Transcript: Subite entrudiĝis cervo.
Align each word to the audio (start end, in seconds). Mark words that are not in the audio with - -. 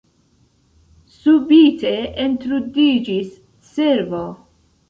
Subite 1.17 1.93
entrudiĝis 2.25 3.37
cervo. 3.73 4.27